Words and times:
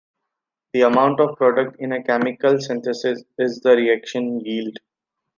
The 0.73 0.81
amount 0.81 1.19
of 1.19 1.35
product 1.37 1.75
in 1.79 1.91
a 1.91 2.01
chemical 2.03 2.59
synthesis 2.59 3.23
is 3.37 3.59
the 3.59 3.73
reaction 3.75 4.39
yield. 4.39 4.77